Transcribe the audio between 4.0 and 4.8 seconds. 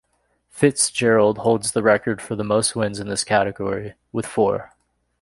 with four.